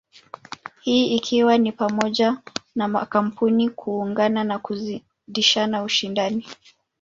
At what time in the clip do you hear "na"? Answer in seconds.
2.75-2.87, 4.43-4.59